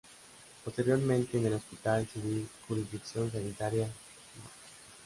[0.65, 4.49] Posteriormente en el Hospital Civil Jurisdicción Sanitaria No.